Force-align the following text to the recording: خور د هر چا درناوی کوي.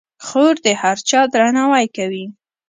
خور 0.25 0.55
د 0.65 0.67
هر 0.81 0.97
چا 1.09 1.21
درناوی 1.33 1.85
کوي. 1.95 2.25